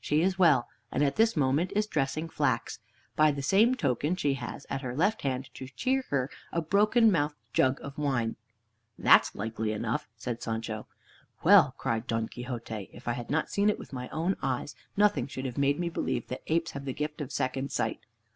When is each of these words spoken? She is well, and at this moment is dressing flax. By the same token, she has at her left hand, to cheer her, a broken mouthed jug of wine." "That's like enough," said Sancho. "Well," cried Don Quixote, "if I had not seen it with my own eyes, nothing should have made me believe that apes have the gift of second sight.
She 0.00 0.22
is 0.22 0.40
well, 0.40 0.66
and 0.90 1.04
at 1.04 1.14
this 1.14 1.36
moment 1.36 1.72
is 1.76 1.86
dressing 1.86 2.28
flax. 2.28 2.80
By 3.14 3.30
the 3.30 3.42
same 3.44 3.76
token, 3.76 4.16
she 4.16 4.34
has 4.34 4.66
at 4.68 4.80
her 4.82 4.92
left 4.96 5.22
hand, 5.22 5.50
to 5.54 5.68
cheer 5.68 6.04
her, 6.08 6.30
a 6.50 6.60
broken 6.60 7.12
mouthed 7.12 7.36
jug 7.52 7.78
of 7.80 7.96
wine." 7.96 8.34
"That's 8.98 9.36
like 9.36 9.56
enough," 9.60 10.08
said 10.16 10.42
Sancho. 10.42 10.88
"Well," 11.44 11.76
cried 11.78 12.08
Don 12.08 12.26
Quixote, 12.26 12.90
"if 12.92 13.06
I 13.06 13.12
had 13.12 13.30
not 13.30 13.50
seen 13.50 13.70
it 13.70 13.78
with 13.78 13.92
my 13.92 14.08
own 14.08 14.34
eyes, 14.42 14.74
nothing 14.96 15.28
should 15.28 15.44
have 15.44 15.58
made 15.58 15.78
me 15.78 15.88
believe 15.88 16.26
that 16.26 16.42
apes 16.48 16.72
have 16.72 16.86
the 16.86 16.92
gift 16.92 17.20
of 17.20 17.30
second 17.30 17.70
sight. 17.70 18.00